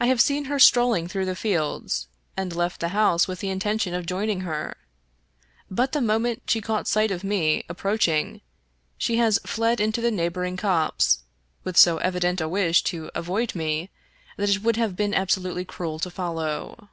I 0.00 0.06
have 0.06 0.22
seen 0.22 0.46
her 0.46 0.58
strolling 0.58 1.06
through 1.06 1.26
the 1.26 1.36
fields, 1.36 2.08
and 2.34 2.56
left 2.56 2.80
the 2.80 2.88
house 2.96 3.28
with 3.28 3.40
the 3.40 3.50
intention 3.50 3.92
of 3.92 4.06
joining 4.06 4.40
her, 4.40 4.74
but 5.70 5.92
the 5.92 6.00
moment 6.00 6.44
she 6.46 6.62
caught 6.62 6.88
sight 6.88 7.10
of 7.10 7.22
me 7.22 7.62
approaching 7.68 8.40
she 8.96 9.18
has 9.18 9.38
fled 9.44 9.80
into 9.82 10.00
the 10.00 10.10
neighboring 10.10 10.56
copse, 10.56 11.24
with 11.62 11.76
so 11.76 11.98
evident 11.98 12.40
a 12.40 12.48
wish 12.48 12.82
to 12.84 13.10
avoid 13.14 13.54
me 13.54 13.90
that 14.38 14.48
it 14.48 14.62
would 14.62 14.76
have 14.76 14.96
been 14.96 15.12
absolutely 15.12 15.66
cruel 15.66 15.98
to 15.98 16.10
follow. 16.10 16.88